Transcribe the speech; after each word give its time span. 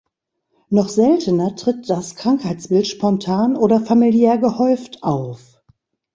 Noch 0.71 0.89
seltener 0.89 1.55
tritt 1.55 1.87
das 1.87 2.15
Krankheitsbild 2.15 2.87
spontan 2.87 3.55
oder 3.55 3.79
familiär 3.81 4.39
gehäuft 4.39 5.03
auf. 5.03 5.61